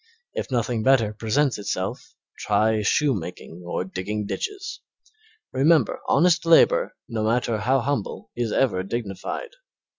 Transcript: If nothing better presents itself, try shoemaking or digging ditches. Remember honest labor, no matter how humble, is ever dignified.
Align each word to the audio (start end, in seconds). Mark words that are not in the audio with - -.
If 0.33 0.49
nothing 0.49 0.81
better 0.81 1.13
presents 1.13 1.59
itself, 1.59 2.15
try 2.39 2.81
shoemaking 2.81 3.61
or 3.63 3.83
digging 3.85 4.25
ditches. 4.25 4.79
Remember 5.51 5.99
honest 6.07 6.43
labor, 6.43 6.95
no 7.07 7.23
matter 7.23 7.59
how 7.59 7.81
humble, 7.81 8.31
is 8.35 8.51
ever 8.51 8.81
dignified. 8.81 9.51